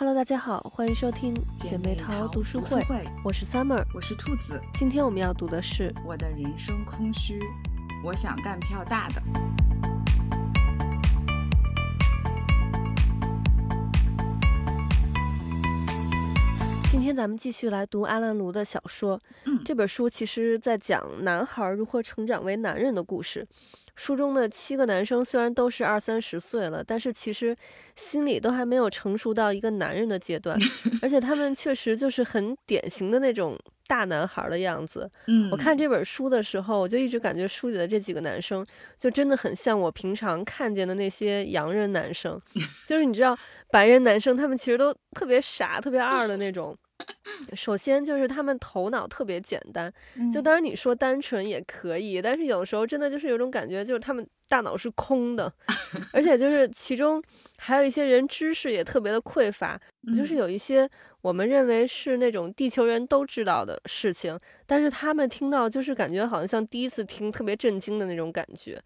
[0.00, 2.82] Hello，大家好，欢迎收听姐妹淘读书会，
[3.22, 4.58] 我是 Summer，我是兔子。
[4.72, 7.38] 今天我们要读的是《我的人生空虚》，
[8.02, 9.22] 我想干票大的。
[16.90, 19.20] 今天咱们继续来读阿兰·卢的小说。
[19.44, 23.46] 嗯，这本书其实在讲男孩如何成长为男人的故事。
[24.02, 27.54] 书中的七个男生虽然都是二三十岁了，但是其实
[27.94, 30.58] 心里都还没有成熟到一个男人的阶段，
[31.02, 35.10] 而且他们确实就是很典型的那种大男孩的样子。
[35.26, 38.66] 嗯，我看这本书的时候，我就一直感觉书里的这几个男生
[38.98, 42.40] 就真的很像我平常看见的那些洋人男生，
[42.88, 43.38] 就是你知道
[43.70, 46.74] 白人男生他们其实都特别傻、特别二的那种。
[47.54, 49.92] 首先就是他们头脑特别简单，
[50.32, 55.52] 就当然你说单纯也可以，但是有时候真的就是有种感觉，就是他们大脑是空的，
[56.12, 57.22] 而且就是其中
[57.58, 59.80] 还有一些人知识也特别的匮乏，
[60.16, 60.88] 就是有一些
[61.22, 68.80] 我们认为是那种地球人都知道的事情，但是他们听到就是感觉好像像第一次听，特别震惊的那种感觉。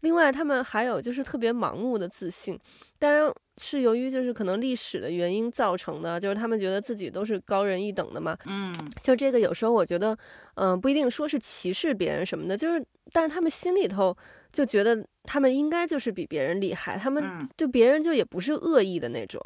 [0.00, 2.58] 另外，他们还有就是特别盲目的自信，
[2.98, 8.36] 当然是由于就是可能历史的原因造成的，就是他们觉得自己都是高人一等的嘛。
[8.46, 10.16] 嗯，就这个有时候我觉得，
[10.54, 14.16] 嗯，不一定说是歧视别人什么的，就是但是他们心里头
[14.52, 19.42] 就觉得他们应该就是比别人厉害，他们对别人就也不是恶意的那种。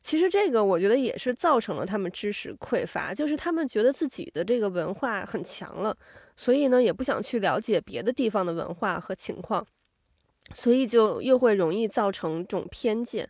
[0.00, 5.96] 其实这个我觉得也是造成了他们知识匮乏，就是他们觉得自己的这个文化很强了，
[6.36, 9.66] 所以呢也不想去了解别的地方的文化和情况。
[10.52, 13.28] 所以就又会容易造成这种偏见。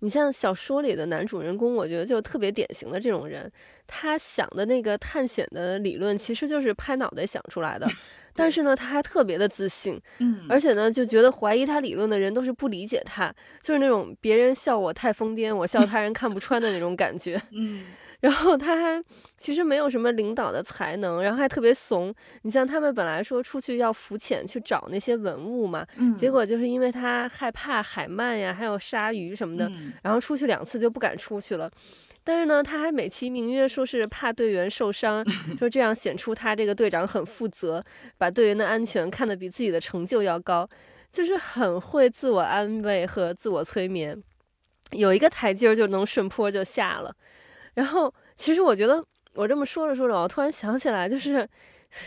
[0.00, 3.50] 你像小说里的男主人公，我觉得就特别典型的这种人。
[3.86, 7.88] 他想的那个探险的理论，其实就是拍脑袋想出来的。
[8.34, 17.86] 但是呢，他还特别的自信，嗯，而且呢，就觉得怀疑他理论的人都是不理解他，就是那种别人笑我太疯癫，我笑他人看不穿的那种感觉，嗯。
[18.20, 19.04] 然后他还
[19.36, 22.14] 其实没有什么领导的才能，然后还特别怂。
[22.42, 29.70] 你像他们本来说出去要浮潜去找那些文物嘛，结果就是因为他害怕海鳗呀，还有鲨鱼什么的，
[30.02, 31.70] 然后出去两次就不敢出去了。
[32.24, 35.24] 但是呢，他还美其名曰说是怕队员受伤，
[35.58, 37.84] 说这样显出他这个队长很负责，
[38.18, 40.68] 把队员的安全看得比自己的成就要高，
[41.12, 44.20] 就是很会自我安慰和自我催眠，
[44.90, 47.14] 有一个台阶就能顺坡就下了。
[47.76, 49.02] 然后，其实我觉得
[49.34, 51.46] 我这么说着说着，我突然想起来，就是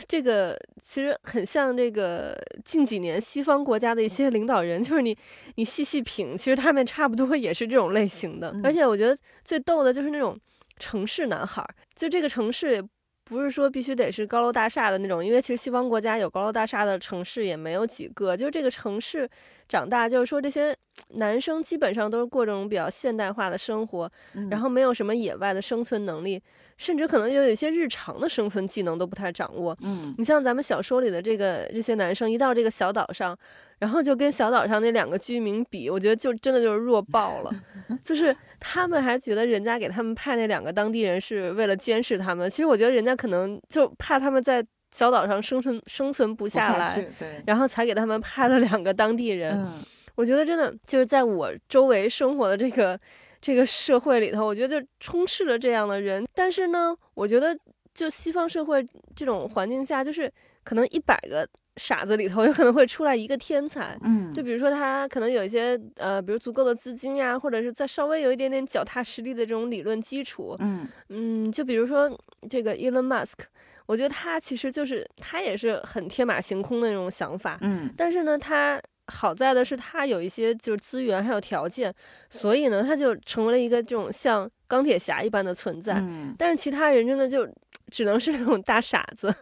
[0.08, 5.18] 这个其实很像这个近几年西方国家的一些领导人，就是你
[5.56, 8.54] 你细细品，其实他们差不多也是这种类型的。
[8.64, 9.16] 而且我觉得
[9.46, 10.38] 最逗的就是那种
[10.80, 11.64] 城市男孩，
[11.96, 12.84] 就这个城市也
[13.30, 19.30] 不是说必须得是高楼大厦的那种，因为其实西方国家有高楼大厦的城市也没有几个，就是这个城市
[19.68, 20.76] 长大，就是说这些。
[21.14, 24.12] 男生基本上都是过这种比较现代化的生活，
[24.52, 26.40] 然后没有什么野外的生存能力，
[26.78, 29.76] 甚至可能就有一些日常的生存技能都不太掌握。
[29.82, 33.36] 嗯，你像咱们小说里的这个这些男生，一到这个小岛上，
[33.80, 37.52] 然后就跟小岛上那两个居民比，我觉得就真的就是弱爆了。
[38.04, 49.68] 就是他们还觉得人家给他们派那两个当地人是为了监视他们，其实我觉得人家可能就怕他们在小岛上生存生存不下来，对，然后才给他们派了两个当地人。
[50.16, 53.00] 我觉得真的就是在我周围生活的这个
[53.40, 56.26] 这个社会里头，我觉得就充斥着这样的人。
[56.34, 57.58] 但是呢，我觉得
[57.94, 58.86] 就西方社会
[59.16, 60.30] 这种环境下，就是
[60.66, 61.48] 可能一百个
[61.80, 63.98] 傻子里头，有可能会出来一个天才。
[64.04, 70.56] 嗯，就比如说他可能有一些呃，比如足够的资金呀，或者是再稍微有一点点脚踏实地的这种理论基础。
[70.60, 72.12] 嗯嗯，就比如说
[72.50, 73.40] 这个 Elon Musk，
[73.86, 77.58] 我觉得他其实就是他也是很天马行空的那种想法。
[77.62, 78.80] 嗯，但是呢，他。
[79.12, 81.92] 好在的是，他有一些就是资源还有条件，
[82.30, 86.00] 所以呢，他就成为了一个这种像钢铁侠一般的存在。
[86.38, 87.50] 但是其他人真的就
[87.90, 89.34] 只能是那种大傻子。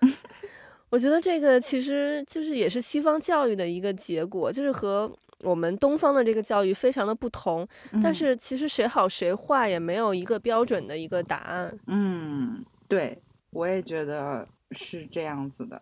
[0.89, 7.67] 我觉得这个其实就是也是西方教育的一个结果，就是和我们东方的这个教育非常的不同。
[8.01, 11.77] 但是其实谁好谁坏也没有一个标准的一个答案。
[11.87, 13.21] 嗯，对，
[13.51, 15.81] 我也觉得是这样子的。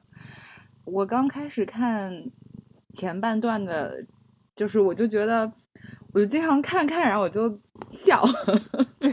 [0.84, 2.24] 我刚开始看。
[2.94, 4.06] 前半段的，
[4.56, 5.52] 就是我就觉得，
[6.14, 7.60] 我就经常看看，然后我就
[7.90, 8.26] 笑，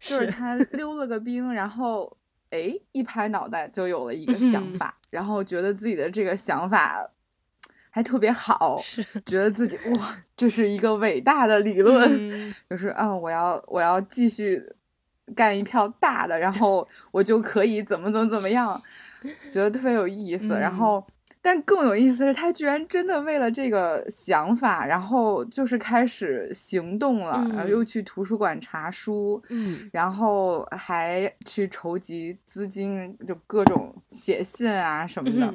[0.00, 2.10] 就是他溜了个冰，然后
[2.50, 7.08] 哎一拍脑袋就有了一个想法，然后觉得自己的这个想法
[7.90, 8.78] 还特别好，
[9.24, 14.62] 觉得自己哇这是一个伟大的理论， 就是啊我要我要继续
[15.34, 18.80] 干一票大的，然后我就可以怎么怎么怎么样，
[19.50, 21.06] 觉得特别有意思，然后。
[21.46, 35.54] 但更有意思的是，他居然真的为了这个想法，然后就是开始行动了，然后又去图书馆查书，嗯，然后还去筹集资金，就各种写信啊什么的。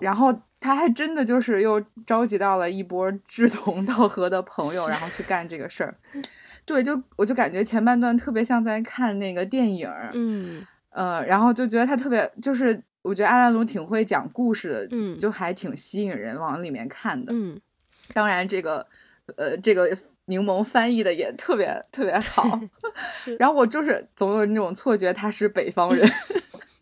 [0.00, 5.94] 然后他还真的就是又召集到了一波志同道合的朋友，然后去干这个事儿。
[6.66, 12.82] 对，就我就感觉前半段特别像在看那个电影，嗯，呃，然后就觉得他特别就是。
[13.02, 17.60] 我觉得阿兰卢挺会讲故事的，嗯，就还挺吸引人往里面看的，嗯，
[18.14, 18.86] 当然这个，
[19.36, 19.96] 呃，这个
[20.26, 22.60] 柠檬翻译的也特别特别好，
[23.40, 26.08] 然后我就是总有那种错觉他是北方人，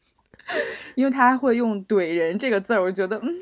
[0.95, 3.41] 因为他会用怼人这个字儿，我觉得嗯，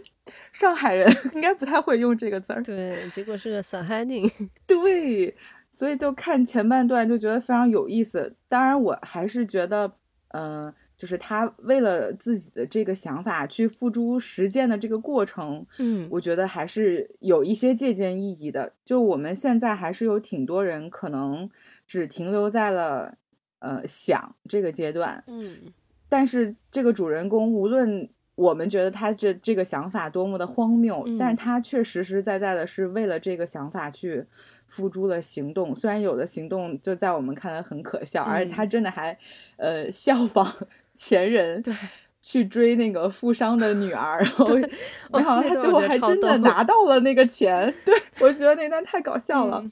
[0.52, 3.36] 上海人 应该不太会用这个字儿，对，结果。
[3.36, 4.30] 是个小海人，
[4.68, 5.34] 对，
[5.70, 9.92] 所以就看前半段就觉得非常有意思，当然我还是觉得，
[10.28, 10.72] 嗯。
[10.98, 18.72] 就是他为了自己的这个想法去付诸实践的这个过程，嗯，我觉得还是有一些借鉴意义的。
[18.84, 21.48] 就我们现在还是有挺多人可能
[21.86, 23.16] 只停留在了
[23.60, 25.72] 呃想这个阶段，嗯，
[26.08, 34.26] 但是这个主人公无论我们觉得他这这个想法多么的荒谬，但是他却实实在在的是为了这个想法去
[34.66, 35.76] 付诸了行动。
[35.76, 39.16] 虽然有的行动就在我们看来很可笑，而且他真的还
[39.58, 40.66] 呃效仿。
[40.98, 41.72] 前人对
[42.20, 44.18] 去追那个富商的女儿，
[45.10, 47.72] 然后 没想到他最后还真的拿到了那个钱。
[47.86, 49.64] 对我觉得那段太搞笑了，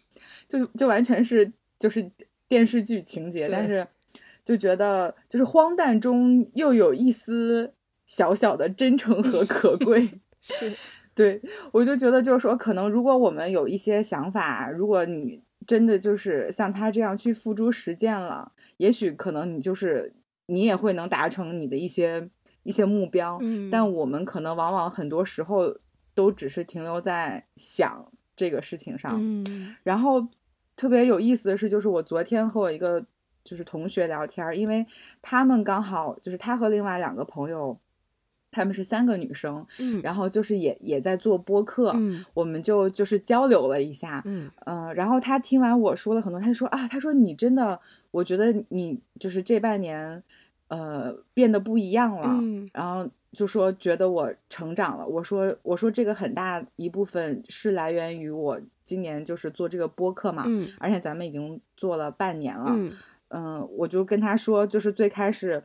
[0.49, 2.11] 就就完全是就是
[2.49, 3.87] 电视剧情节，但是
[4.43, 7.75] 就觉得就是荒诞中又有一丝
[8.07, 10.09] 小小的真诚和可贵。
[10.41, 10.73] 是，
[11.15, 20.15] 对我就觉得就是说，可能如果我们有一些想法，如果你真的就是像他这样去付诸实践了，也许可能你就是。
[20.47, 22.29] 你也会能达成你的一些
[22.63, 25.77] 一些目标，嗯，但我们可能往往很多时候
[26.15, 30.27] 都只是停留在想这个事情上，嗯，然后
[30.77, 33.05] 特别有意思的是，就是我昨天和我一个
[33.45, 34.87] 就是同学聊天，因为
[35.23, 37.79] 他们刚好就是他和另外两个朋友，
[38.57, 47.79] 他们是三个女生，嗯，然后就是也也在做播客，嗯，我们就就是交流了一下，嗯嗯，然后她听完我说了很多，她就说啊，她说你真的。
[48.13, 50.23] 我觉得你就是这半年，
[50.69, 52.29] 呃，变得不一样了。
[52.41, 55.07] 嗯，然后就说觉得我成长了。
[55.07, 60.45] 我说我说这个很大一部分是来源于我今年就是做这个播客嘛。
[60.47, 62.71] 嗯，而且咱们已经做了半年了。
[62.71, 62.93] 嗯，
[63.29, 65.65] 嗯，我就跟他说，就是最开始。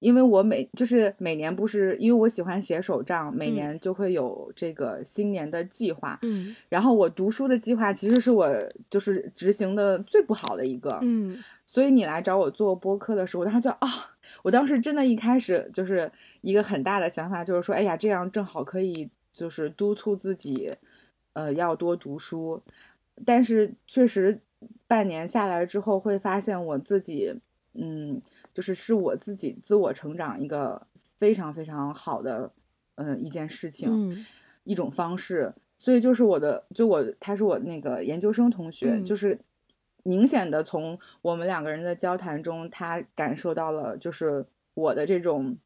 [0.00, 6.18] 因为我每就是每年不是因为我喜欢写手账，每年就会有这个新年的计划。
[6.22, 8.48] 嗯，然后我读书的计划其实是我
[8.88, 11.00] 就是执行的最不好的一个。
[11.02, 16.12] 嗯，所以你来找我做播客的时候，我当时就啊，我当时真的一开始就是
[16.42, 20.70] 一个很大的想法，就是说，哎呀，这样正好可以就是督促自己，
[21.32, 22.62] 呃，要多读书。
[23.24, 24.40] 但是确实
[24.86, 27.34] 半年下来之后，会发现我自己，
[27.74, 28.22] 嗯。
[28.58, 30.84] 就是是我自己自我成长一个
[31.16, 32.52] 非常非常好的，
[32.96, 34.26] 嗯，一件事情，
[34.64, 35.54] 一种方式。
[35.76, 39.38] 所以就是我的，就我他是我那个研究生同学，就是
[40.02, 44.44] 明显的从我们两个人的交谈中，他感受到了就是
[44.74, 45.56] 我的这种，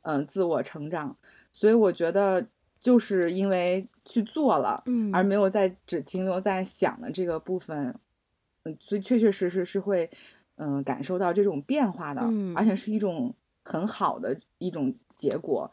[0.00, 1.14] 嗯，自我成长。
[1.52, 2.48] 所以我觉得
[2.80, 7.94] 就是因为去做了，嗯，而没有在只停留在想的这个部分，
[8.62, 10.10] 嗯，所以确确实实是会。
[10.64, 12.20] 嗯，感受到这种变化的，
[12.54, 15.68] 而且是一种很好的一种结果，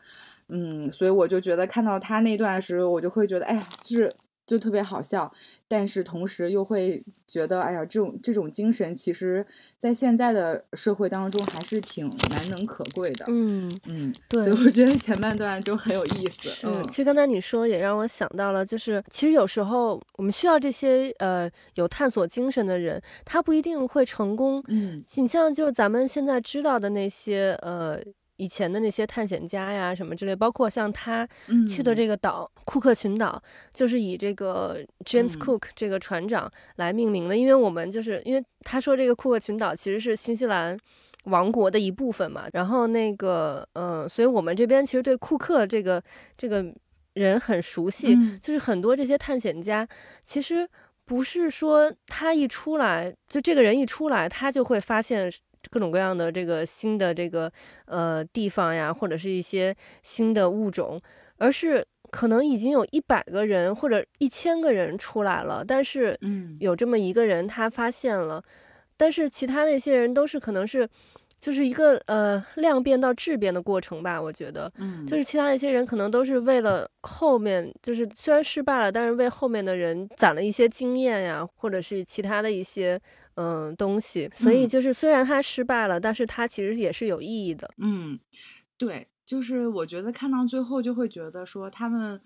[0.47, 4.11] 嗯，所以我就觉得看到他那段时候，我就会觉得，哎呀，是。
[4.49, 5.31] 就特别好笑，
[5.67, 9.45] 但是同时又会觉得，哎呀，这种这种精神，其实，
[9.77, 13.25] 在现在的社会当中还是挺难能可贵的。
[13.27, 16.49] 嗯嗯，对，所以我觉得前半段就很有意思。
[16.67, 24.63] 嗯，其实刚才你说也让我想到了，就是其实有时候我们需要这些呃有探索精神的人，他不一定会成功。
[24.67, 28.01] 嗯，你像就是咱们现在知道的那些呃。
[28.39, 31.27] 以前的那些探险家呀，什么之类，包括像他
[31.69, 33.41] 去的这个岛库克群岛，
[33.73, 37.35] 就是以这个 James Cook 这个船长来命名的。
[37.35, 40.77] 因为我们就是因为他说这个库克群岛其实是新西兰
[41.25, 46.01] 王国的一部分嘛，然后那个嗯，所以我们这边其实对库克这个
[46.37, 46.65] 这个
[47.15, 49.85] 人很熟悉，就是很多这些探险家
[50.23, 50.65] 其实
[51.03, 55.29] 不是说他一出来就这个人一出来他就会发现。
[55.69, 57.51] 各种各样的这个新的这个
[57.85, 61.01] 呃地方呀，或者是一些新的物种，
[61.37, 68.43] 而是可能已经有一百个人或者一千个人出来了，但是嗯，有这么一个人他发现了，
[68.97, 70.89] 但是其他那些人都是可能是
[71.39, 82.99] 就是一个呃量变到质变的过程吧，我觉得，嗯，就是其他一些人可能都是为了后面，就是虽然失败了，但是为后面的人攒了一些经验呀，或者是其他的一些
[83.35, 87.69] 嗯东西，所以就是虽然他失败了，但是他其实也是有意义的。
[87.77, 88.19] 嗯，
[88.77, 92.19] 对，就是我觉得看到最后就会觉得说他们。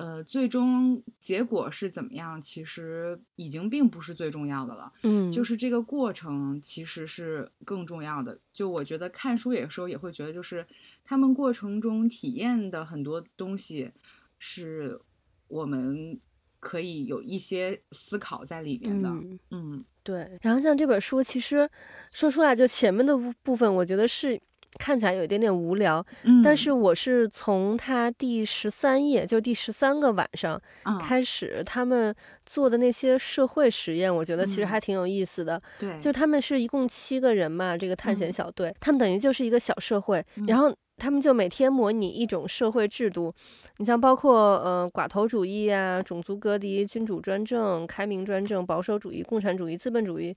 [0.00, 2.40] 呃，最终结果是怎么样？
[2.40, 4.90] 其实已经并不是最重要的了。
[5.02, 8.38] 嗯，就是这个过程其实是更重要的。
[8.50, 10.66] 就我觉得看书有时候也会觉得，就是
[11.04, 13.90] 他们过程中体验的很多东西，
[14.38, 14.98] 是
[15.48, 16.18] 我们
[16.58, 19.10] 可以有一些思考在里面的。
[19.50, 20.38] 嗯，对。
[20.40, 21.68] 然后像这本书，其实
[22.10, 24.40] 说出来就前面的部分，我觉得是。
[24.78, 26.04] 看起来有一点点无聊，
[26.44, 30.60] 但是我是从他第十三页，就第十三个晚上
[31.00, 32.14] 开始，他们
[32.46, 35.60] 做的那些社会实验，我觉得其实还挺有意思的。
[35.78, 43.34] 对，就他们是一共七个人嘛，这个探险小队，他们等于就是一个小社会，然后他们就每天模拟一种社会制度，
[43.78, 50.36] 你像包括呃寡头主义啊、种族隔离、君主专政、开明专政、保守主义、共产主义、资本主义。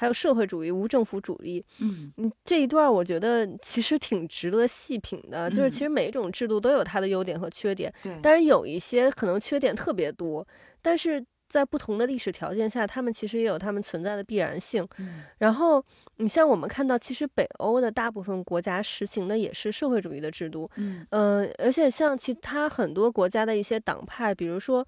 [0.00, 5.50] 还有社会主义、无政府主义，嗯嗯，这一段我觉得其实挺值得细品的。
[5.50, 8.18] 就是其实每一种制度都有它的优点和缺点，对。
[8.22, 10.46] 但是有一些可能缺点特别多，
[10.80, 14.88] 但是在不同的历史条件下，他们其实也有他们存在的必然性。
[15.36, 15.84] 然后
[16.16, 24.82] 你像我们看到，其实北欧的大部分国家实行的也是社会主义的制度，嗯，呃，而且像其他很多国家的一些党派，比如说。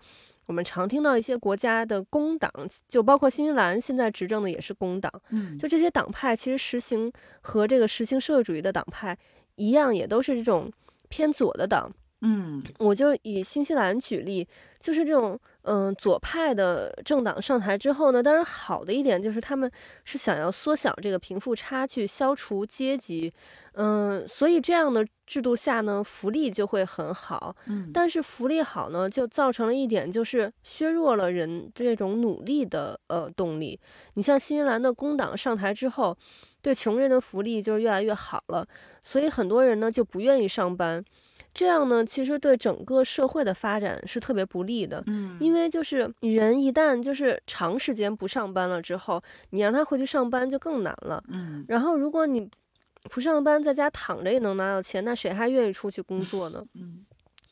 [0.47, 2.51] 我们常听到一些国家的工党，
[2.89, 9.17] 就包括新西兰现在执政的也是工党，嗯，就这些党派其实实行和这个实行社会主义的党派
[9.55, 10.71] 一样，也都是这种
[11.09, 11.91] 偏左的党。
[12.25, 14.47] 嗯，我就以新西兰举例，
[14.79, 19.69] 就是这种嗯左派的政党上台之后呢，当然好的一点就是他们
[20.05, 23.33] 是想要缩小这个贫富差距，消除阶级，
[23.75, 27.57] 嗯，所以这样的制度下呢，福利就会很好。
[27.67, 33.81] 嗯，但是福利好呢，就造成了一点，就是削弱了人这种努力的呃动力。
[34.15, 36.17] 你像新西兰的工党上台之后，
[36.61, 38.65] 对穷人的福利就是越来越好了，
[39.03, 41.05] 所以很多人呢就不愿意上班。
[41.55, 45.03] 这样呢，其实对整个社会的发展是特别不利的。
[45.07, 51.23] 嗯，因为就是人一旦就是长时间不上班了之后，你让他回去上班就更难了。
[51.29, 52.49] 嗯，然后如果你
[53.11, 56.65] 不上班，在家躺着也能拿到钱，那谁还愿意出去工作呢？
[56.75, 57.05] 嗯，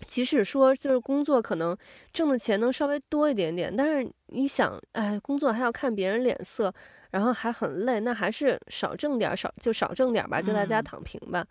[0.07, 1.77] 即使说就是工作可能
[2.13, 6.73] 挣的钱能稍微多一点点，但是你想，哎，工作还要看别人脸色，
[7.11, 11.45] 然后还很累，那还是少挣点，少就少挣点吧，就在家躺平吧。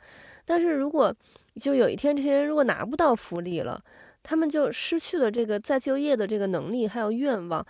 [0.45, 1.13] 但是如果
[1.59, 3.79] 就有一天，这些人如果拿不到福利了，
[4.23, 7.65] 他们就失去了这个再就业的这个能力，还有愿望，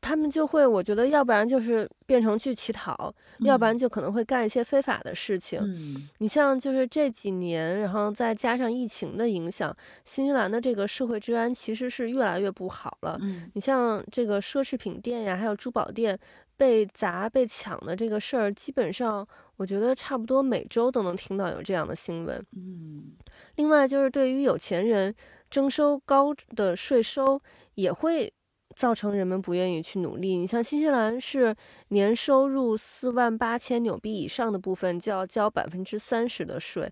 [0.00, 5.60] 他们就会，我觉得，要不然就是变成去乞讨，要不然就可能会干一些非法的事情。
[6.18, 9.74] 你像就是这几年，然后再加上疫情的影响，
[10.04, 13.18] 新西兰的这个社会治安其实是越来越不好了。
[13.52, 16.18] 你像这个奢侈品店呀，还有珠宝店
[16.56, 19.26] 被砸、被抢的这个事儿，基本上。
[19.56, 22.44] 我觉得差不多每周都能听到有这样的新闻。
[22.56, 23.12] 嗯，
[23.54, 25.14] 另外就是对于有钱人
[25.48, 27.40] 征收高的税收，
[27.76, 28.34] 也会
[28.74, 30.36] 造成人们不愿意去努力。
[30.36, 31.54] 你像新西兰是
[31.90, 36.90] 年收入四万八千纽币以上的部分就要交百分之三十的税，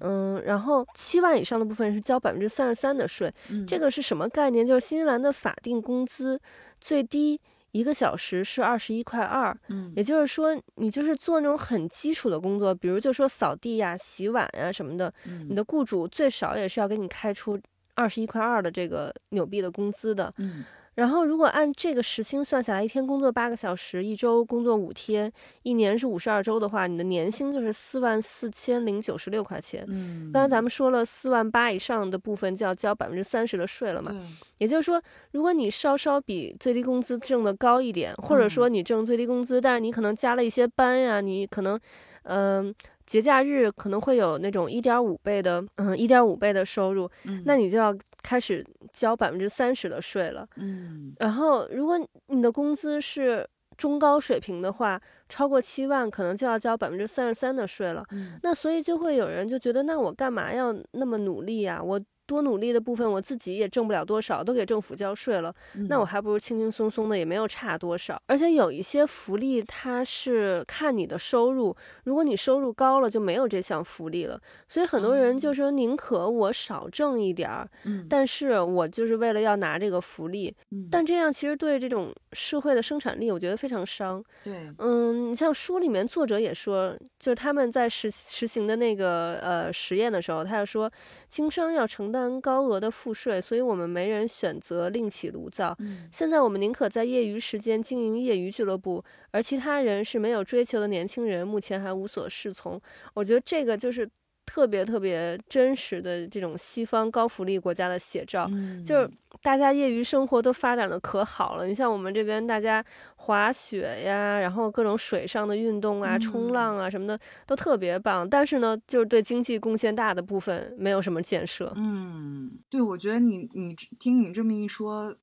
[0.00, 3.30] 嗯，然后七万以上的部分是交百分之三十三的税。
[3.66, 4.66] 这个是什么概念？
[4.66, 6.40] 就是新西兰的法定工资
[6.80, 7.38] 最低。
[7.78, 15.12] 一个小时是二十一块二，嗯，也就是说，你就是做那种很基础的工作，比如就说扫地呀、洗碗呀什么的，
[15.48, 17.58] 你的雇主最少也是要给你开出
[17.94, 20.64] 二十一块二的这个纽币的工资的，嗯。
[20.98, 29.84] 然后，如果按这个时薪算下来，一天工作八个小时，一周工作五天，一年是五十二周的话，你的年薪就是四万四千零九十六块钱。
[29.86, 34.12] 嗯，刚才咱们说了，四万八以上的部分就要交百分之三十的税了嘛。
[34.58, 35.00] 也就是说，
[35.30, 41.78] 如果你稍稍比最低工资挣的高一点，或者说你挣最低工资，但是你可能加了一些班呀，你可能，
[42.24, 42.74] 嗯，
[43.08, 47.10] 节假日可能会有那种一点五倍的，嗯，一点五倍的收入，
[47.44, 47.92] 那你就要。
[48.20, 51.96] 开始交百分之三十的税了，嗯，然后如果
[52.26, 58.04] 你的工资是中高水平的话，超过七万，可能就要交百分之三十三的税了。
[58.42, 61.80] 那所以就会有人就觉得，那我干嘛要那么努力呀？
[61.80, 65.52] 我多努力的部分，我自己也挣不了多少，都给政府交税了，
[65.88, 68.20] 那我还不如轻轻松松的，也没有差多少。
[68.26, 74.38] 而且有一些福利，它是看你的收入，如果你收入高了，就没有这项福利了。
[74.68, 77.68] 所以很多人就说，宁可我少挣一点儿，
[78.08, 80.54] 但是我就是为了要拿这个福利。
[80.90, 84.22] 但这样其实对这种社会的生产力，我觉得非常伤。
[84.44, 90.90] 对，嗯，你像书里面作者也说，就是他们在实实行的那个呃实验的时候，他就说，
[91.28, 95.76] 经商要承担高额的赋税，所以我们没人选择另起炉灶。
[96.10, 102.80] 现在我们宁可在业余时间经营业余俱乐部，而其他人是没有追求的年轻人，目前还无所适从。
[103.14, 104.08] 我觉得这个就是
[104.46, 108.50] 特别特别真实的这种西方高福利国家的写照，
[108.84, 109.10] 就是。
[109.48, 112.84] 大家业余生活都发展的可好了，你像我们这边，大家
[113.16, 118.28] 滑雪呀，然后各种水上的运动啊，冲浪啊什么的都特别棒。
[118.28, 121.72] 但是呢，就是对经济贡献大的部分没有什么建设。
[121.76, 125.16] 嗯，对，我觉得你你听你这么一说，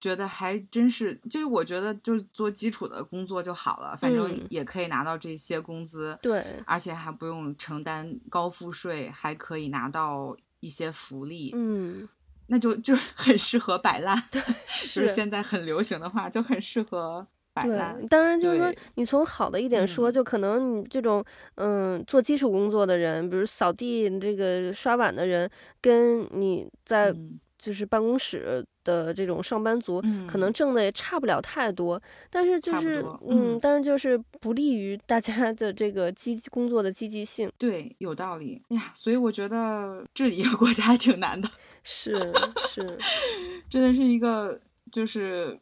[0.00, 11.50] 觉得还真是，就是我觉得就做基础的工作就好了，反正也可以拿到这些工资，对，而且还不用承担高赋税，还可以拿到一些福利。
[11.52, 12.08] 嗯。
[12.48, 18.06] 那就就 很适合摆烂，对， 是现在很流行的话，就很适合摆烂。
[18.08, 21.24] 当然，就是说你从好的一点说，就可能你这种
[21.56, 25.50] 嗯做基础工作的人，比如扫地、这个刷碗的人，
[25.80, 27.14] 跟你在
[27.58, 32.00] 就是办公室的这种上班族，可能挣的也差不了太多。
[32.30, 37.50] 但是就是嗯，但是就是不利于大家的这个积工作的积极性。
[37.58, 38.62] 对，有道理。
[38.68, 41.48] 哎呀，所以我觉得治理一个国家还挺难的。
[41.88, 42.32] 是
[42.68, 42.98] 是，
[43.70, 45.56] 真的是一个，就是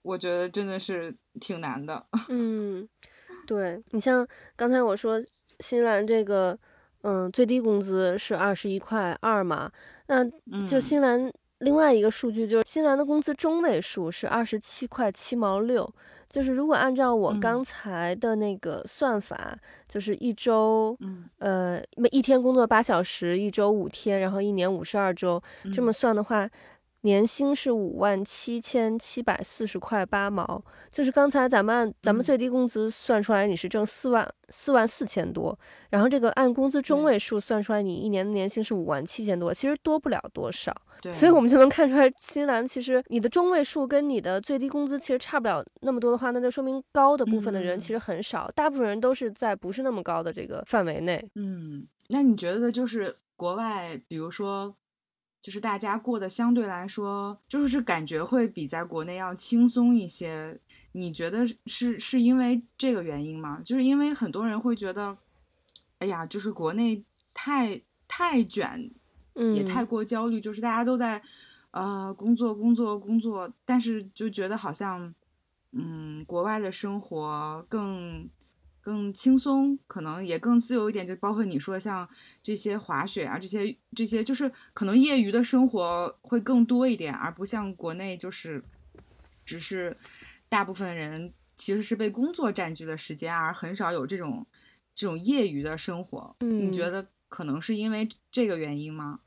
[0.00, 2.06] 我觉得真的是挺难的。
[2.30, 2.88] 嗯，
[3.46, 4.26] 对你像
[4.56, 5.20] 刚才我说
[5.60, 6.58] 新西兰这个，
[7.02, 9.70] 嗯，最低工资是二十一块二嘛，
[10.06, 10.24] 那
[10.66, 15.94] 就新西兰另外一个数据就是新西兰的工资中位数是二十七块七毛六。
[16.28, 19.56] 就是如果按照我刚才的那个算法，
[19.88, 20.96] 就是一周，
[21.38, 25.42] 呃，每一天工作八小时，一周五天，然后一年五十二周，
[25.74, 26.48] 这么算的话。
[27.06, 30.60] 年薪是五万七千七百四十块八毛，
[30.90, 35.56] 就是刚才咱们按咱们最低工资算出来，你是挣四万四万四千多，
[35.90, 40.74] 然后这个按工资中位数算出来，你一年的年薪是五万七千多，其实多不了多少。
[41.00, 51.24] 对，所以我们就能看出来，新西兰其实你的中位数跟你的最低工资其实差不了那么多的话，那就说明高的部分的人其实很少，大部分人都是在不是那么高的这个范围内。
[51.36, 54.74] 嗯，那你觉得就是国外，比如说？
[55.46, 60.58] 就是大家过得相对来说，就是感觉会比在国内要轻松一些。
[60.90, 63.62] 你觉得是是因为这个原因吗？
[63.64, 65.16] 就是因为很多人会觉得，
[66.00, 68.90] 哎呀，就是国内太太卷，
[69.54, 71.22] 也太过焦虑，就是大家都在
[71.70, 75.14] 呃工作工作工作，但是就觉得好像，
[75.70, 78.28] 嗯，国外的生活更。
[78.86, 82.08] 更轻松，可能也更自由一点，就包括你说像
[82.40, 88.62] 这些滑雪啊，这些这些，就是可能业余的生活会更多一点，而不像国内就是，
[89.44, 89.96] 只是
[90.48, 94.46] 大部分人其实是被工作占据了时间，而很少有这种
[94.94, 96.36] 这种业余的生活。
[96.38, 99.18] 嗯，你觉得可能是因为这个原因吗？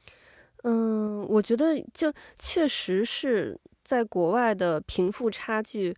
[0.63, 5.93] 嗯，我觉得就确实是在国外的贫富差距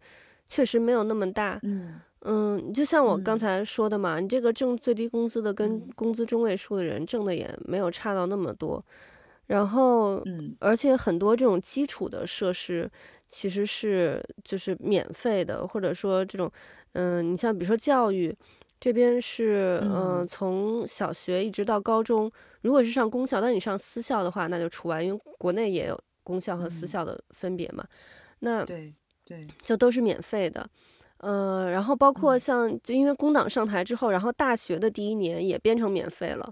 [0.49, 1.59] 确实没有那么大。
[1.61, 2.01] 嗯。
[2.23, 8.83] 嗯，就像我刚才说的嘛，你这个挣最低工资的跟工资中位数的人挣的也没有差到那么多，
[9.47, 12.89] 然后，嗯，而且很多这种基础的设施
[13.29, 16.51] 其实是就是免费的，或者说这种，
[16.93, 18.35] 嗯，你像比如说教育
[18.79, 22.31] 这边是，嗯，从小学一直到高中，
[22.61, 27.83] 如果是上公校，但你上私校的话那就除外，因为国内也有公校和私校的分别嘛，
[28.39, 28.93] 那对
[29.25, 30.69] 对，就都是免费的。
[31.21, 36.51] 呃，然后包括像，就因为工党上台之后，然后大学的第一年也变成免费了，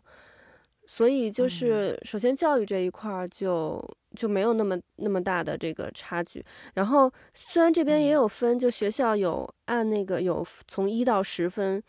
[0.86, 3.84] 所以就是首先教育这一块儿就
[4.15, 6.45] 就没有那么那么大的这个差距。
[6.75, 11.82] 然后虽然这边也有分，就学校有按那个有从一到十分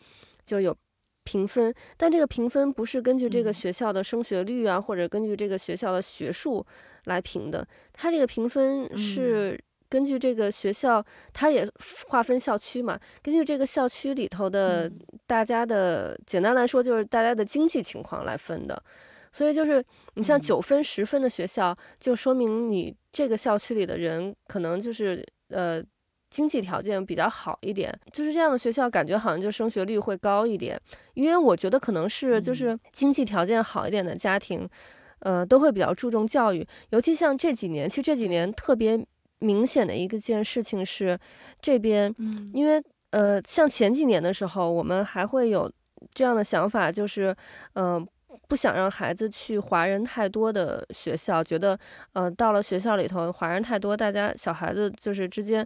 [0.43, 0.75] 就有
[1.23, 6.65] 评分，但这个评分不是根据这个学校的升学率啊，或者根据这个学校的学术
[7.05, 9.63] 来评的，它这个评分是。
[9.91, 11.69] 根据这个学校，它也
[12.07, 12.97] 划分校区嘛。
[13.21, 14.89] 根据这个校区里头的
[15.27, 18.81] 大家的，简单来说就是大家的经济情况来分的。
[19.33, 25.83] 所以就是你像九分、十分的学校，就说明你这个校区里的人可能就是呃
[26.29, 27.93] 经济条件比较好一点。
[28.13, 30.79] 就是这样的学校，感觉好像就升学率会高一点。
[31.15, 34.65] 因为我觉得可能是就是经济条件好一点的家庭。
[35.23, 36.65] 呃，都会比较注重教育。
[36.89, 38.97] 尤其像这几年，其实这几年特别
[39.41, 41.19] 明显的一个件事情是，
[41.61, 42.11] 这边，
[42.53, 45.71] 因为呃，像前几年的时候，我们还会有
[46.13, 47.35] 这样的想法，就是，
[47.73, 48.07] 嗯。
[48.47, 51.77] 不想让孩子去华人太多的学校，觉得，
[52.13, 55.65] 呃，到了学校里头华人太多，大家小孩子就是之间，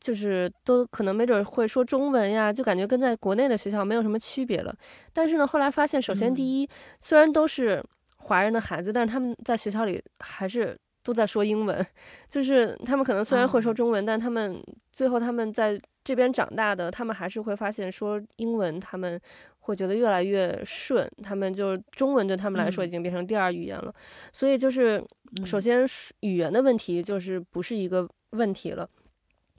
[0.00, 4.72] 就是都可能没准会说中文呀，就感觉跟在国内的学校没有什么区别了。
[5.12, 6.68] 但是呢，后来发现，首先第一，
[7.00, 7.82] 虽然都是
[8.16, 11.86] 华人的孩子，但是他们在学校里还是都在说英文，
[12.28, 19.20] 就是他们可能虽然会说中文，但他们最后他们在这边长大的，他们还是会发现说英文，他们。
[19.66, 23.90] 会觉得越来越顺，他们就是中文对他们来说已经变成第二语言了，
[24.30, 25.02] 所以就是
[25.46, 25.86] 首先
[26.20, 28.86] 语言的问题就是不是一个问题了，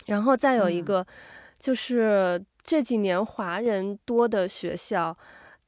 [0.05, 1.03] 然后再有一个
[1.57, 5.17] 就是这几年华人多的学校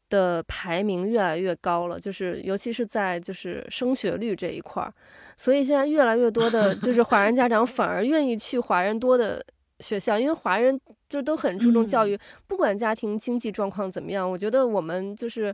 [0.10, 4.94] 的排名越来越高了，就是尤其是在就是升学率这一块儿，
[5.36, 9.44] 所以现在越来越多的就 是华人家长反而愿意去华人多的。
[9.80, 12.18] 学校，因为华人就都很注重教育，
[12.48, 15.54] 不管家庭经济状况怎么样，我觉得我们就是，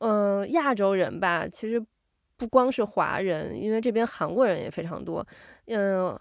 [0.00, 1.80] 嗯，亚洲人吧，其实
[2.36, 5.24] 不光是华人，因为这边韩国人也非常多，
[5.68, 6.18] 嗯。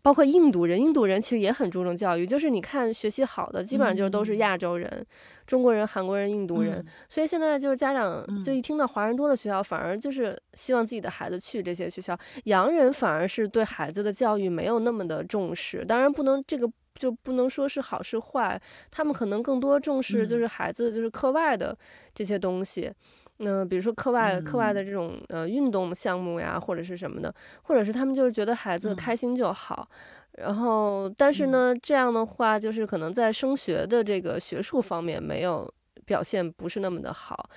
[0.00, 2.26] 包括印度人，印度人其实也很注重教育。
[2.26, 5.06] 就是你看学习好的，基本上就是都是亚洲人，
[5.46, 6.82] 中国人、韩国人、印度人。
[7.08, 12.18] 所以现在就是家长就一听到华人多的学校，反而就是希望自己的孩子去这些学校。
[12.44, 15.84] 洋人反而是对孩子的教育没有那么的重视。
[15.84, 18.58] 当然不能这个就不能说是好是坏，
[18.90, 21.76] 他们可能更多重视就是孩子就是课外的
[22.14, 22.90] 这些东西。
[23.44, 29.88] 那比如说课外课外的这种呃运动项目呀，或者是什么的，或者是他们就是觉得孩子开心就好，
[30.38, 35.70] 然后但是呢，这样的话就是可能在升学的这个学术方面没有
[36.06, 37.48] 表现不是那么的好。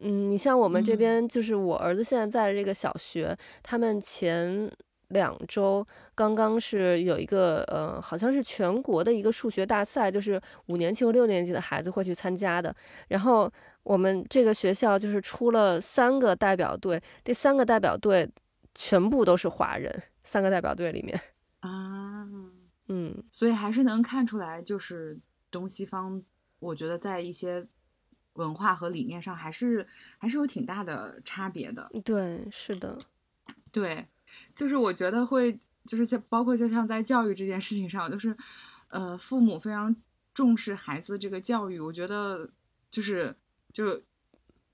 [0.00, 4.70] 嗯，你像我们这边就是我儿子现在在这个小学，他们前
[5.08, 12.74] 两周刚刚是有一个呃好像是全国的一个数学大赛，就是五年级和六年级的孩子会去参加的，
[13.08, 13.50] 然后。
[13.84, 18.30] 我们这个学校就是出了三个代表队，这三个代表队
[18.74, 20.02] 全部都是华人。
[20.24, 21.20] 三个代表队里面
[21.58, 22.24] 啊，
[22.86, 25.18] 嗯，所以还是能看出来，就是
[25.50, 26.22] 东西方，
[26.60, 27.66] 我觉得在一些
[28.34, 29.84] 文化和理念上，还是
[30.18, 31.90] 还是有挺大的差别的。
[32.04, 32.96] 对，是的，
[33.72, 34.06] 对，
[34.54, 38.36] 就是我觉得会，就是像包括就像在教育这件事情上，就是
[38.90, 39.96] 呃，父母非常
[40.32, 42.48] 重视孩子这个教育，我觉得
[42.92, 43.34] 就是。
[43.72, 44.02] 就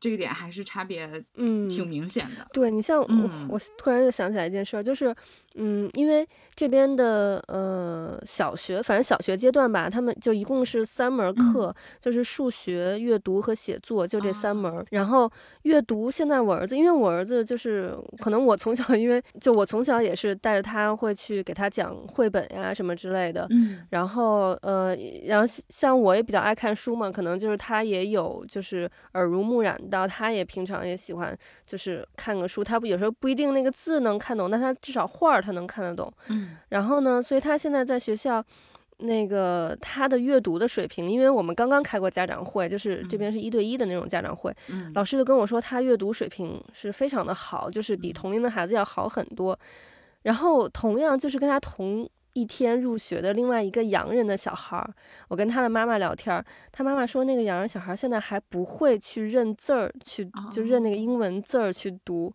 [0.01, 2.47] 这个点还是差别，嗯，挺明显的。
[2.53, 5.15] 对你像我，我突然又想起来一件事，就是。
[5.61, 14.87] 嗯，因为这边的呃小学，反正小学阶段吧，他们就一共是三门课，就是数学、阅读和写作，就这三门。
[14.91, 15.29] 然后
[15.63, 23.45] 阅读，现在我儿子，因为我儿子就是可能我从小， 因为就我从小也是带着他会去给他讲绘本呀什么之类的。
[23.51, 23.81] 嗯。
[23.91, 35.43] 然后呃，然后像我也比较爱看书嘛，可能就是他也有就是耳濡目染到，他也平常也喜欢就是看个书，他不有时候不一定那个字能看懂，但他至少画儿。
[35.49, 38.45] 他能看得懂，嗯，然后呢，所以他现在在学校，
[38.99, 49.59] 那个他的阅读的水平，因为我们刚刚开过家长会，就是这边是一对一的那种家长会，嗯，老师就跟我说他阅读水平是非常的好，就是比同龄的孩子要好很多。
[50.23, 52.07] 然后同样就是跟他同
[52.39, 54.95] 一天入学的另外一个洋人的小孩儿，
[55.29, 62.33] 我跟他的妈妈聊天，他妈妈说那个洋人小孩现在还不会去认字儿，去就认那个英文字儿去读，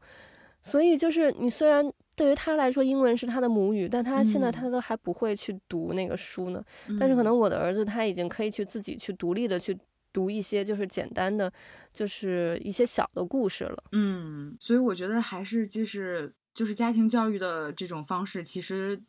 [0.62, 1.92] 所以就是你虽然。
[2.16, 6.64] 对于他来说，英文是他的母语，但他现在他都还不会去读那个书呢。
[7.00, 9.76] 但是可能我的儿子他已经可以去自己去独立的去
[10.14, 11.52] 读一些就是简单的，
[11.92, 13.84] 就是一些小的故事了。
[13.94, 19.02] 嗯，所以我觉得还是就是就是家庭教育的这种方式，其实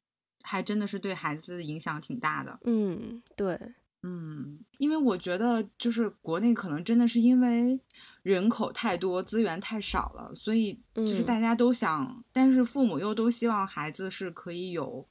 [0.44, 2.60] 还真的是对孩子的影响挺大的。
[2.64, 3.58] 嗯，对。
[4.06, 7.80] 嗯，因为我觉得就是国内可能真的是因为
[8.22, 15.08] 人口太多，资源太少了，所以就是大家都想，但是父母又都希望孩子是可以有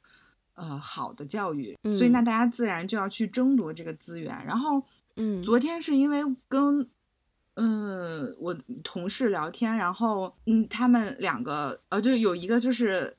[0.54, 4.32] 呃好的教育，所以那大家自然就要去争夺这个资源。
[4.46, 4.84] 然后，
[5.16, 6.88] 嗯，昨天是因为跟
[7.56, 13.18] 嗯我同事聊天，然后嗯他们两个呃就有一个就是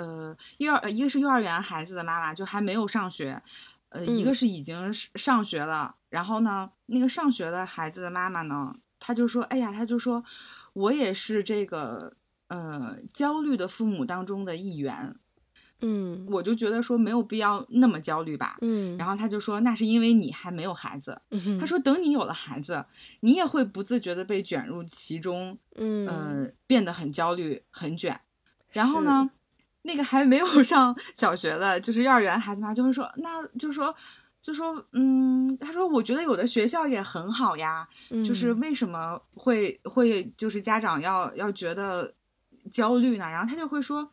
[0.00, 3.42] 呃幼儿一个是幼儿园孩子的妈妈，就还没有上学。
[3.90, 10.22] 呃，一个是已经上学了，然后呢，那个上学的孩子的妈妈呢，她就说：“哎呀，她就说，
[10.74, 12.14] 我也是这个
[12.46, 15.16] 呃焦虑的父母当中的一员。”
[15.82, 18.58] 嗯，我就觉得说没有必要那么焦虑吧。
[18.60, 21.20] 嗯，然后他就说那是因为你还没有孩子。
[21.58, 22.84] 他说等你有了孩子，
[23.20, 28.20] 你也会不自觉的被卷入其中，嗯，变得很焦虑、很卷。
[28.68, 29.30] 然后呢，
[29.82, 33.94] 那个还没有 上小学的，就是幼儿园孩子嘛，就会说，那就说。
[34.42, 37.86] 就说，嗯，他说，我觉得有的学校也很好呀，
[38.24, 42.14] 就是为什么会会就是家长要要觉得
[42.72, 43.28] 焦虑呢？
[43.28, 44.12] 然后他就会说，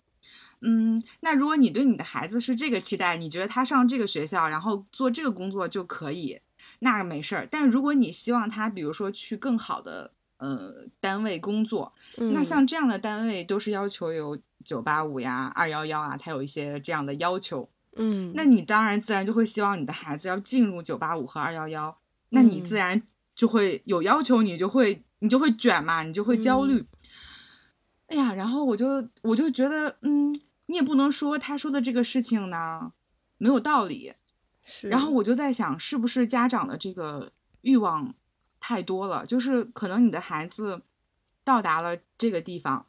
[0.60, 6.42] 嗯，那如果你对你的孩子是这个期待，你觉得他上这个学校，然后做这个工作就可以，
[6.80, 7.48] 那没事儿。
[7.50, 17.70] 但如果你希望他，比如说去更好的呃单位工作，那像这样的单位都是要求有九八五呀、二幺幺啊，他有一些这样的要求。
[17.96, 21.98] 嗯，那你当然自然就会希望你的孩子要进入九八五和二幺幺，
[22.32, 23.02] 那你自然
[23.34, 26.86] 就会有要求，你就会你就会卷嘛，你就会焦虑。
[28.08, 32.92] 哎呀，然后我就我就觉得，嗯，你也不能说他说的这个事情呢
[33.38, 34.16] 没有道理。
[34.66, 34.90] 是。
[34.90, 38.14] 然后我就在想，是不是家长的这个欲望
[38.60, 39.26] 太多了？
[39.26, 40.82] 就是可能你的孩子
[41.46, 42.87] 到达了这个地方，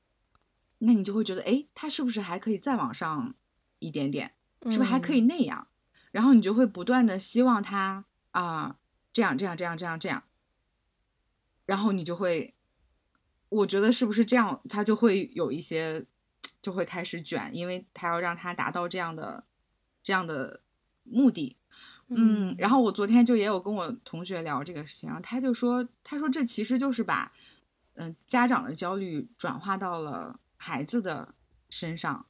[0.79, 3.35] 那你就会觉得，哎，他是不是还可以再往上
[3.79, 4.35] 一点点？
[4.63, 5.69] 是不是还可以那样？
[6.11, 8.77] 然后你就会不断的希望他啊，
[9.13, 10.25] 这样这样这样这样这样。
[11.67, 12.55] 然后你就会，
[13.51, 16.07] 我觉得是不是这样，他就会有一些，
[16.63, 19.45] 就会开始卷，因为他要让他达到这样的
[20.03, 20.63] 这样的
[21.05, 21.57] 目的。
[22.09, 27.31] 嗯，然后我昨天就也有跟我同学聊这个事情，然后他就说，他说这其实就是把
[27.95, 31.35] 嗯家长的焦虑转化到了孩子的
[31.71, 32.27] 身上。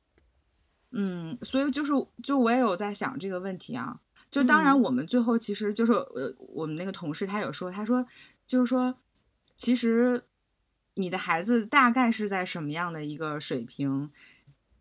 [0.90, 4.00] 嗯，所以就是，就我也有在想这个问题啊。
[4.30, 8.06] 就当然，我们最后其实就是，呃，我们那个同事他有说，他说，
[8.46, 8.94] 就是说，
[9.56, 10.22] 其实
[10.94, 14.10] 你的孩子大概是在什么样的一个水平，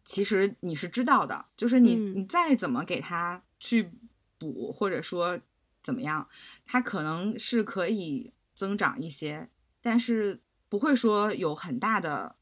[0.05, 1.45] 其实你是知道的。
[1.57, 3.91] 就是你你再怎么给他去
[4.37, 5.39] 补，或者说
[5.83, 6.27] 怎么样，
[6.65, 9.49] 他可能是可以增长一些，
[9.81, 12.36] 但是不会说有很大的，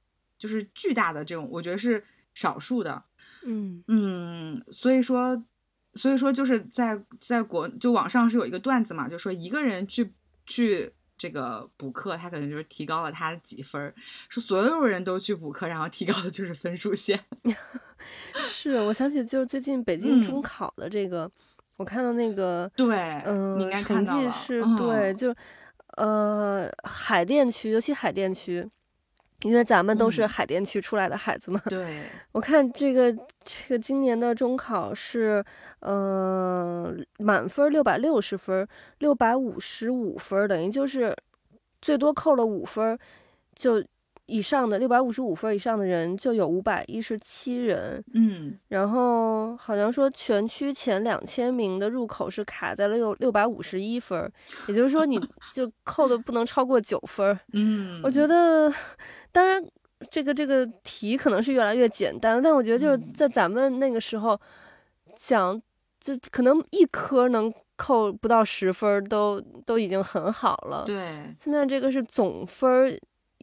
[0.46, 2.04] 就是巨大的这种，我觉得是
[2.36, 3.04] 少数的。
[3.44, 5.44] 嗯嗯，所以说，
[5.94, 10.14] 所以说就是在在国就网上是有一个段子嘛，就说一个人去
[10.46, 13.94] 去这个补课，他可能就是提高了他几分儿，
[14.30, 17.20] 说所有人都去补课，然后提高的就是分数线。
[18.38, 21.30] 是我想起就是最近北京中考的这个，
[21.78, 25.36] 我看到那个对，嗯，应该看到了，是对，就
[25.98, 28.70] 呃海淀区，尤其海淀区。
[29.46, 35.46] 因为咱们都是海淀区出来的孩子嘛，对，我看这个这个今年的中考是，
[35.82, 41.16] 嗯，满分六百六十分，六百五十五分，等于就是
[41.80, 42.98] 最多扣了五分，
[43.54, 43.86] 就
[44.28, 54.32] 以上的六百五十五分以上的人就有五百一十七人，嗯，然后好像说全区前两千名的入口是卡在了六六百五十一分，
[54.68, 55.20] 也就是说你
[55.54, 58.74] 就扣的不能超过九分，嗯，我觉得。
[59.32, 59.62] 当然，
[60.10, 64.40] 这个这个题可能是越来越简单，但我觉得就是在咱们那个时候
[65.14, 65.62] 讲，
[66.00, 70.86] 就可能一科能扣不到十分，都都已经很好了。
[70.86, 72.98] 对，现在这个是总分，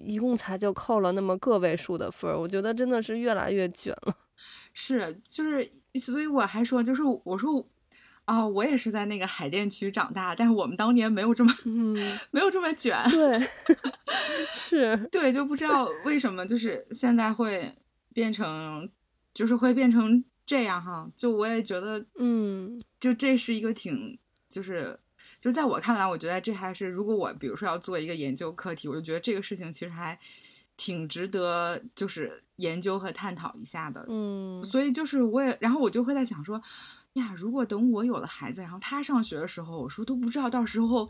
[0.04, 4.16] 一共才就扣了那么个位数的分，我觉得真的是越来越卷了。
[4.74, 7.68] 是，就是，所以我还说，就是我说。
[8.24, 11.52] 啊，我也是在那个海淀区长大，但是我们当年没有这么，
[12.30, 12.96] 没有这么卷。
[13.10, 13.48] 对，
[14.54, 17.74] 是，对，就不知道为什么，就是现在会
[18.14, 18.88] 变成，
[19.34, 21.10] 就是会变成这样哈。
[21.16, 24.16] 就我也觉得，嗯，就这是一个挺，
[24.48, 24.96] 就是，
[25.42, 30.18] 就在我看来，我觉得这还是，如果我比如说要做一个研究课题，我就觉得这个事情其实还
[30.76, 34.06] 挺值得，就是研究和探讨一下的。
[34.08, 36.62] 嗯，所以就是我也，然后我就会在想说。
[37.14, 41.06] 呀，如果等我有了孩子，然后他上学的时候，我说都不知道到时候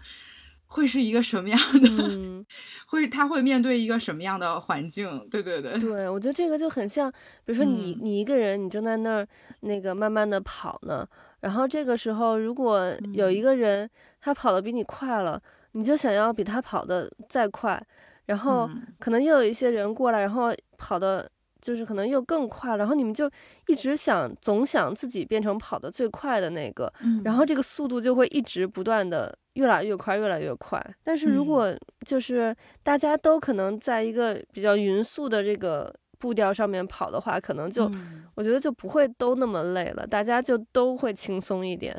[0.66, 2.44] 会是一个什么样的，
[2.88, 5.28] 会他会面对一个什么样的环境？
[5.30, 7.08] 对对对，对我觉得这个就很像，
[7.44, 9.28] 比如说你你一个人，你正在那儿
[9.60, 13.88] 那个慢慢的跑呢，然后这个时候如果有一个人
[14.22, 15.38] 他跑的比你快了，
[15.72, 17.78] 你就想要比他跑的再快，
[18.24, 18.66] 然后
[18.98, 21.30] 可能又有一些人过来，然后跑的。
[21.62, 23.30] 就是可能又更快，然后你们就
[23.68, 26.92] 一直想，总想自己变成跑的最快的那个，
[27.24, 30.84] 然后这个速度就会一直不断的越来越快，越来越快。
[31.04, 31.72] 但是如果
[32.04, 37.88] 就是大家都可能在一个比较匀速的这个步调上面跑的话，可能就
[38.34, 41.96] 我觉得就不会都那么累了，大家就都会轻松一点。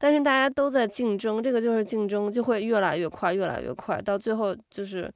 [0.00, 5.12] 但是大家都在竞争，这个就是竞争，就会越来越快，越来越快，到最后就是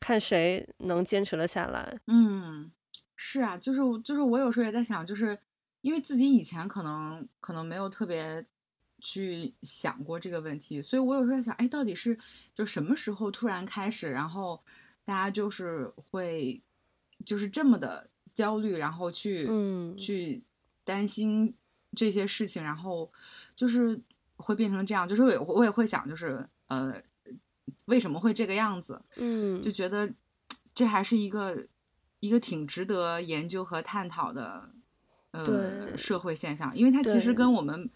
[0.00, 1.96] 看谁能坚持了下来。
[2.08, 2.72] 嗯。
[3.16, 5.38] 是啊，就是就是我有时候也在想，就是
[5.82, 8.44] 因为自己以前可能可能没有特别
[9.00, 12.18] 去想过这个问题，所以我有时候在想，哎，到底是
[12.52, 14.60] 就什么时候突然开始，然后
[15.04, 16.60] 大家就是会
[17.24, 20.42] 就是这么的焦虑，然后去嗯去
[20.82, 21.54] 担心
[21.94, 23.10] 这些事情，然后
[23.54, 23.98] 就是
[24.36, 26.94] 会变成这样，就是我我也会想，就是呃
[27.86, 29.00] 为什么会这个样子？
[29.16, 30.12] 嗯，就觉得
[30.74, 31.66] 这还是一个
[32.20, 34.70] 一个挺值得研究和探讨的。
[35.36, 37.90] 呃，社会现象，因为它其实跟我们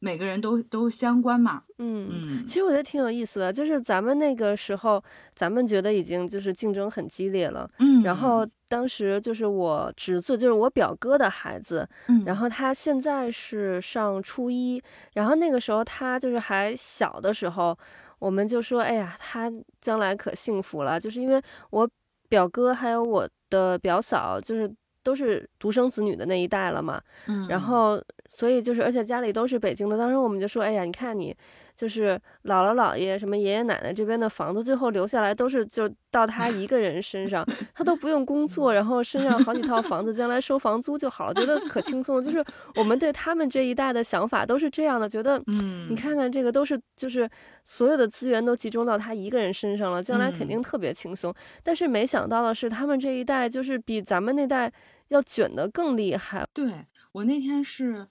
[0.00, 1.62] 每个人都都相关嘛。
[1.78, 5.00] 嗯嗯，其实我觉得挺有意思的，就是咱们那个时候，
[5.32, 7.70] 咱们觉得已经就是竞争很激烈了。
[7.78, 14.80] 嗯，然后当时就是我侄子，就是我表哥的孩子，嗯，然后他现在是上初一，
[15.14, 17.76] 然后那个时候他就是还小的时候，
[18.20, 21.90] 我们就说，哎呀，他将来可幸福了，就是因为我
[22.28, 24.72] 表哥还有我的表嫂，就是。
[25.02, 31.34] 都是独生子女的那一代了嘛，嗯，然后所以就是，而且家里都是北京的，当时我们就说，哎呀，你看你。
[31.80, 32.10] 就是
[32.44, 42.22] 姥姥姥爷什么爷爷奶奶这边的房子，最后留下来都是就到他一个人身上，他都不用工作，然后身上好几套房子，将来收房租就好了，觉得可轻松了。
[42.22, 47.26] 就是我们对他们这一代的想法都是这样的，觉得，嗯，你看看这个都是就是
[47.64, 51.34] 所有的资源都集中到他一个人身上了，将来肯定特别轻松。
[51.62, 54.70] 但是没想到的是，他们这一代就是比咱们那代
[55.08, 56.46] 要卷得更厉害。
[56.52, 58.06] 对我那天是，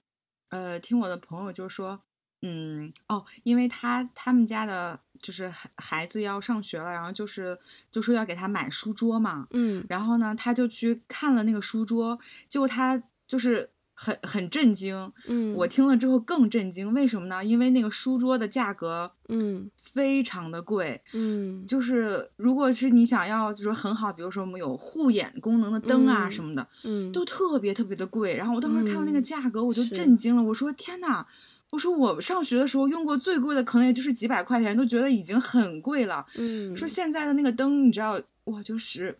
[0.50, 2.02] 呃，听我的朋友就说。
[2.42, 7.58] 嗯哦，因为他他们家的就是孩孩子要上学了，然后就是
[7.92, 17.44] 就说要给他买书桌嘛，嗯，然后呢，他就去看了那个书桌，结果他就是很很震惊，嗯，我听了之后更震惊，为什么呢？
[17.44, 28.38] 因为那个书桌的价格，嗯，非常的贵，嗯，就是如果是你想要就是很好，比如说我们有护眼功能的灯啊什么的，嗯，都特别特别的贵。
[28.38, 31.26] 然后我当时看到那个价格，我就震惊了，我说天呐！
[31.72, 36.26] 我说我上学的时候用过最贵的，可能也就是几百块钱，都觉得已经很贵了。
[36.36, 39.16] 嗯，说现在的那个灯，你知道，哇，就是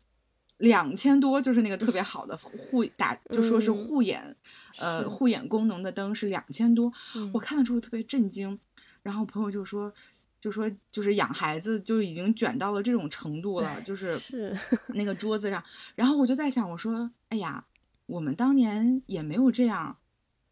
[0.58, 4.36] 两千多，就是那个特别好的护打，就说是护眼，
[4.80, 6.92] 呃，护眼功能的灯是两千多。
[7.34, 8.58] 我看了之后特别震惊，
[9.04, 9.94] 然后朋友就说，
[10.42, 14.58] 就说就是养孩子就已经卷到了这种程度了，就是是
[14.96, 15.64] 那个桌子上。
[15.96, 17.64] 然后我就在想，我说，哎呀，
[18.08, 19.98] 我们当年也没有这样。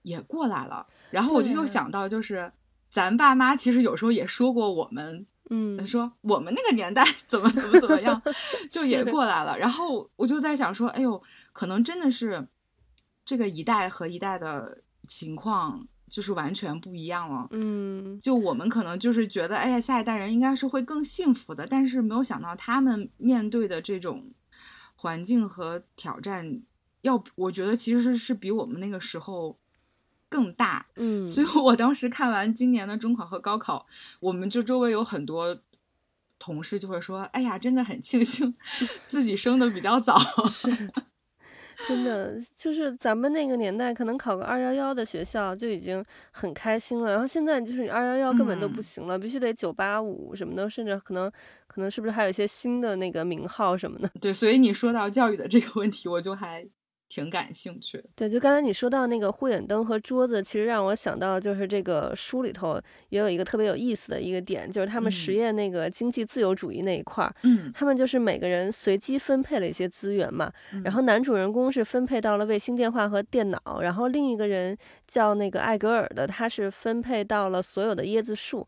[0.04, 2.52] 也过来了，然后我就又想到，就是
[2.90, 8.22] 咱爸妈其实有时候也说过我们，嗯，说我们那个年代 怎么怎么怎么样，
[8.72, 9.58] 就也过来了。
[9.58, 12.48] 然后我就在想说，哎呦，可能真的是
[13.26, 17.48] 这个一代和一代的情况就是完全不一样了。
[17.52, 24.32] 嗯，就我们可能就是觉得，哎呀，下一代人应该是会更幸福的，但是没有想到他们面对的这种
[24.96, 26.62] 环境和挑战，
[27.02, 29.60] 要我觉得其实是是比我们那个时候。
[30.30, 33.86] 更大，嗯，所以我当时看完今年的中考和高考，
[34.20, 35.58] 我们就周围有很多
[36.38, 38.54] 同事就会说：“哎呀，真的很庆幸
[39.08, 40.20] 自己生的比较早。
[40.50, 40.70] ”是，
[41.88, 51.32] 真的就是咱们那个年代，可能考个二幺幺的学校就已经很开心了，然后现在就是你二幺幺根本都不行了，必须得九八五什么的，甚至可能
[51.68, 54.10] 可能是不是还有一些新的那个名号什么的？
[54.20, 56.68] 对，所以你说到教育的这个问题，我就还。
[57.10, 70.52] 挺感兴趣的，对，就刚才你说到那个护眼灯和桌子，其实让我想到就是这个书里头也有一个特别有意思的一个点，就是他们实验那个经济自由主义那一块儿，嗯，他们就是每个人随机分配了一些资源嘛，
[70.84, 78.68] 然后男主人公是分配到了卫星电话和电脑，然后另一个人叫那个艾格尔的，他是分配到了所有的椰子树。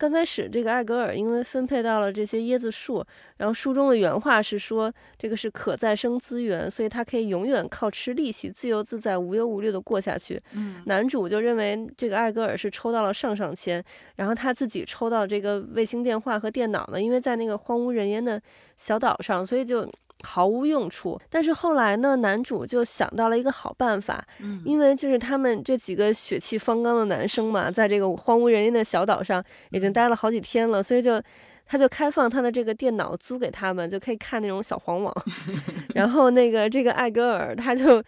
[0.00, 3.04] 刚开始，这个艾格尔因为分配到了这些椰子树，
[3.36, 10.40] 然后书中的原话是说，这个是可再生资源，所以他可以永远靠吃利息，自由自在、无忧无虑的过下去。
[10.54, 13.84] 嗯，男主就认为这个艾格尔是抽到了上上签，
[14.16, 18.40] 然后他自己抽到这个卫星电话和电脑呢，因为在那个荒无人烟的
[18.78, 19.86] 小岛上，所以就。
[20.22, 31.20] 毫无用处，但是后来呢，男主就想到了一个好办法，嗯，因为就是他们这几个血气方刚的男生嘛，在这个荒无人烟的小岛上已经待了好几天了，所以就
[31.66, 35.14] 他就开放他的这个电脑租给他们，就可以看那种小黄网，
[35.94, 38.02] 然后那个这个艾格尔他就。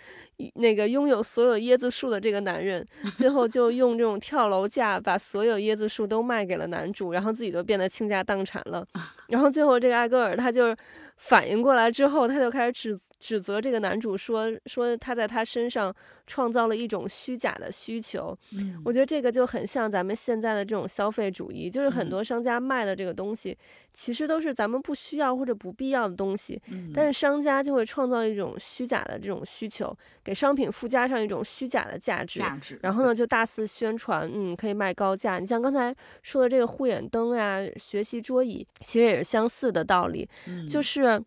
[0.54, 8.86] 那个拥有所有椰子树的这个男人， 最后就用这种跳楼价把所有椰子树都卖给了男主，然后自己就变得倾家荡产了。
[9.28, 10.74] 然后最后这个艾戈尔他就
[11.16, 15.94] 反应过来之后，他就开始指指责这个男主说说他在他身上
[16.26, 18.36] 创造了一种虚假的需求。
[18.84, 23.56] 我觉得这个就很像咱们现在的这种消费主义，就是很多商家卖的这个东西，
[23.94, 26.60] 其实都是咱们不需要或者不必要的东西，
[26.92, 30.31] 但是商家就会创造一种虚假的这种需求给。
[30.32, 35.38] 给商品附加上一种虚假的价值，价值，然后呢就大肆宣传，嗯，可以卖高价。
[35.38, 40.26] 你像刚才说的这个护眼灯呀、学习桌椅，其实也是相似的道理，
[40.66, 41.22] 就是。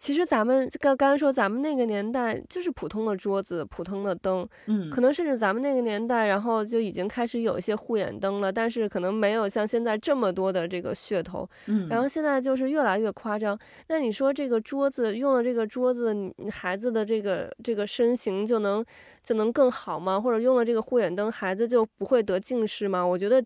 [0.00, 13.58] 其实咱们刚刚才说，咱们那个年代就是普通的桌子、普通的灯，嗯，可能甚至咱们那个年代，然后就已经开始有一些护眼灯了，但是可能没有像现在这么多的这个噱头，嗯，然后现在就是越来越夸张。
[13.88, 16.16] 那你说这个桌子用了这个桌子，
[16.50, 18.82] 孩子的这个这个身形就能
[19.22, 20.18] 就能更好吗？
[20.18, 23.06] 或者用了这个护眼灯，孩子就不会得近视吗？
[23.06, 23.44] 我觉得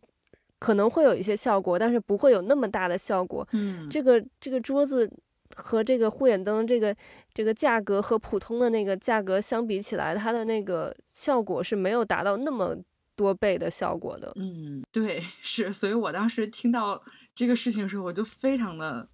[0.61, 3.44] 可能会有一些效果，但是不会有那么大的效果。
[3.50, 5.11] 嗯，这个这个桌子。
[5.55, 6.94] 和这个护眼灯这个
[7.32, 12.76] 这个价格和普通的那个价格相比起来，它的那个效果是没有达到那么
[13.16, 14.32] 多倍的效果的。
[14.36, 17.02] 嗯，对，是，所以我当时听到
[17.34, 19.09] 这个事情的时候，我就非常的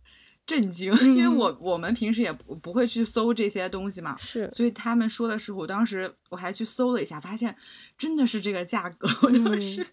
[0.47, 7.55] 震惊，因为我我们平时也不不会去搜这些东西嘛，是，所以他们说的时候，我当时我还去搜了一下，发现
[7.97, 9.87] 真的是这个价格，我当时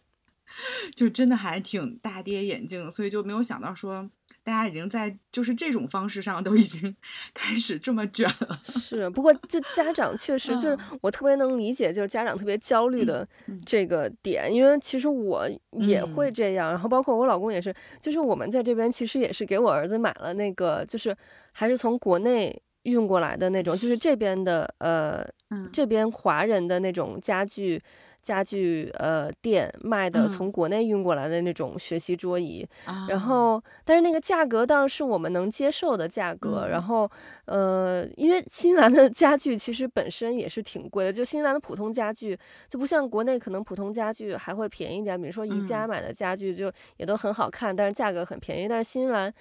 [0.95, 4.09] 就真的还挺大跌眼镜，所以就没有想到说。
[4.43, 6.95] 大家已经在就是这种方式上都已经
[7.35, 8.57] 开始这么卷了。
[8.63, 13.27] 是，不过就家长确实就是我特别能理解，就是家长特别焦虑的
[13.65, 21.13] 这个点，因为其实我也会这样，然后包括我老公也是，就是我们在这边其实也是给我儿子买了那个，就是
[21.51, 25.27] 还是从国内运过来的那种，就是这边的呃，
[25.73, 27.81] 这边华人的那种家具。
[28.27, 32.67] 家具呃店卖的从国内运过来的那种学习桌椅，
[33.07, 36.67] 然后但是那个价格当然是我们能接受的价格。
[36.67, 37.09] 然后
[37.45, 48.67] 呃，因为新西兰的家具其实本身也是挺贵的，就新西兰的普通家具就不像国内可能普通家具还会便宜点，比如说宜家买的家具就也都很好看，但是价格很便宜。
[48.67, 49.33] 但是新西兰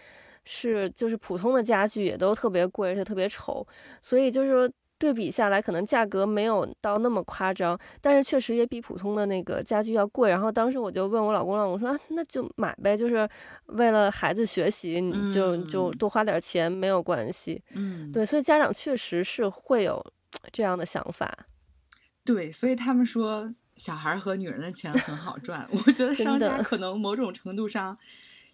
[0.45, 3.67] 是就是普通的家具也都特别贵，而且特别丑，
[4.01, 4.71] 所以就是说。
[4.99, 10.31] 对比下来，可能价格没有到那么夸张，但是确实也比普通的那个家具要贵。
[10.31, 13.29] 然后当时我就问我老公了，我说啊，那就买呗，就是
[13.67, 17.63] 为了孩子学习，你就就多花点钱没有关系。
[17.75, 20.03] 嗯，对，所以家长确实是会有
[20.51, 21.47] 这样的想法。
[22.25, 27.99] 对，所以他们说小孩和女人的钱很好赚， 我觉得商家可能某种程度上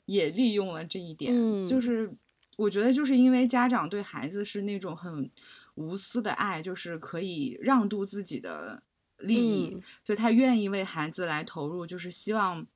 [0.07, 1.33] 也利用了这一点。
[1.69, 2.13] 就是
[2.57, 5.31] 我觉得就是因为家长对孩子是那种很。
[5.75, 8.83] 无私的爱就是可以让渡自己的
[9.19, 12.67] 利益，所以他愿意为孩子来投入，就是希望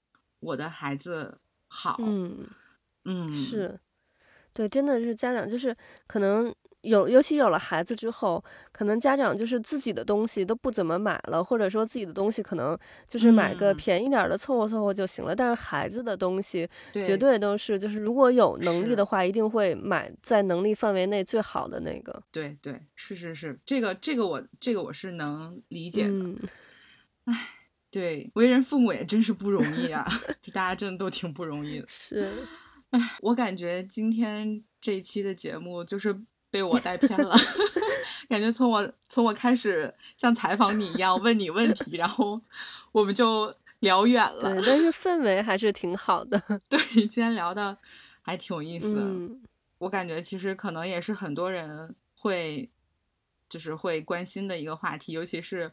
[0.40, 1.96] 我的孩子好。
[2.00, 2.46] 嗯
[3.04, 3.78] 嗯，是
[4.52, 5.76] 对，真的是家长就是
[6.06, 6.54] 可能。
[6.86, 12.78] 有，尤其有了孩子之后，可能家长就是自己的东西都不怎么买了，或者说自己的东西可能
[13.08, 15.34] 就是买个便宜点的凑合凑合就行了。
[15.34, 22.22] 但是孩子的东西绝对都是，就是如果有能力的话，一定会买在能力范围内最好的那个。
[22.30, 26.14] 对对，是是是，这个这个我这个我是能理解的。
[27.24, 27.48] 唉，
[27.90, 30.06] 对，为人父母也真是不容易啊，
[30.52, 31.86] 大家真的都挺不容易的。
[31.88, 32.30] 是，
[32.90, 36.16] 唉，我感觉今天这一期的节目就是。
[36.56, 37.36] 被我带偏了，
[38.30, 42.40] 感觉从我从我开始像采访你一样问你问题，然后
[42.92, 44.54] 我们就聊远了。
[44.54, 46.42] 对，但是氛围还是挺好的。
[46.66, 47.76] 对，今天聊的
[48.22, 48.94] 还挺有意思。
[48.96, 49.42] 嗯，
[49.76, 52.70] 我感觉其实可能也是很多人会
[53.50, 55.70] 就是会关心的一个话题，尤其是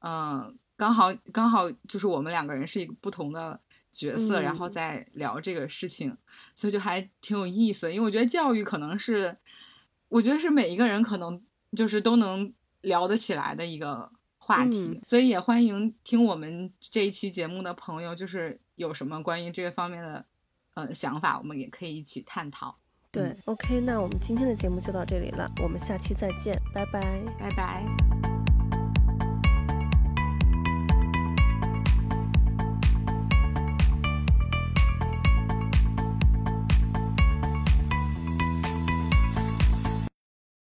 [0.00, 3.58] 嗯，刚好刚好就是我们两个人是一个不同的
[3.90, 6.14] 角色，然后再聊这个事情，
[6.54, 7.90] 所以就还挺有意思。
[7.90, 9.34] 因为我觉得教育可能是。
[10.10, 11.42] 我觉得是每一个人可能
[11.74, 12.52] 就是都能
[12.82, 20.26] 聊得起来的一个话题，所以也欢迎听我们这一期节目的朋友，就是有什么关于这个方面的
[20.74, 22.76] 呃想法，我们也可以一起探讨。
[23.12, 27.00] 对，OK，那我们今天的节目就到这里了，我们下期再见，拜拜，
[27.38, 28.19] 拜拜。